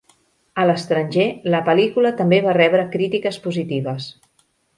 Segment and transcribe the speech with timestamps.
[0.61, 1.25] A l'estranger,
[1.55, 4.11] la pel·lícula també va rebre crítiques positives.